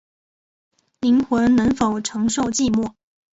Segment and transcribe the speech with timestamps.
[1.01, 2.95] 灵魂能否承受寂寞